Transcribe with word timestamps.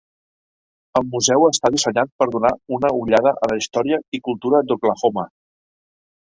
El 0.99 1.03
museu 1.15 1.43
està 1.49 1.69
dissenyat 1.75 2.09
per 2.21 2.27
donar 2.35 2.51
una 2.79 2.91
ullada 3.03 3.35
a 3.45 3.51
la 3.53 3.59
història 3.61 4.01
i 4.19 4.23
cultura 4.31 4.63
d'Oklahoma. 4.73 5.29